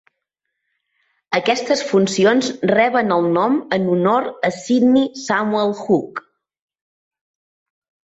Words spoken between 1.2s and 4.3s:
Aquestes funcions reben el nom en honor